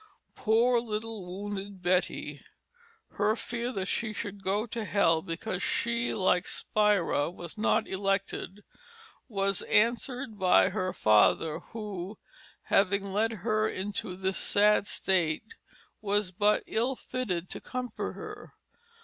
Poor 0.33 0.79
little 0.79 1.27
wounded 1.27 1.83
Betty! 1.83 2.41
her 3.11 3.35
fear 3.35 3.71
that 3.73 3.85
she 3.85 4.13
should 4.13 4.43
go 4.43 4.65
to 4.65 4.83
hell 4.83 5.21
because 5.21 5.61
she, 5.61 6.11
like 6.11 6.47
Spira, 6.47 7.29
was 7.29 7.55
not 7.55 7.87
elected, 7.87 8.63
was 9.27 9.61
answered 9.61 10.39
by 10.39 10.69
her 10.69 10.91
father 10.91 11.59
who, 11.59 12.17
having 12.63 13.13
led 13.13 13.31
her 13.45 13.69
into 13.69 14.15
this 14.15 14.37
sad 14.37 14.87
state, 14.87 15.53
was 16.01 16.31
but 16.31 16.63
ill 16.65 16.95
fitted 16.95 17.47
to 17.51 17.61
comfort 17.61 18.13
her. 18.13 18.55